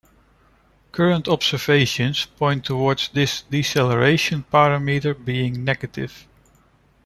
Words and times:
Current 0.91 1.27
observations 1.27 2.25
point 2.25 2.65
towards 2.65 3.09
this 3.09 3.43
deceleration 3.43 4.43
parameter 4.51 5.13
being 5.13 5.63
negative. 5.63 6.25